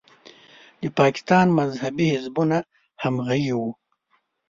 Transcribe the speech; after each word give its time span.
د 0.81 0.83
پاکستان 0.99 1.45
مذهبي 1.59 2.07
حزبونه 2.13 2.57
همغږي 3.03 3.51
وو. 3.57 3.69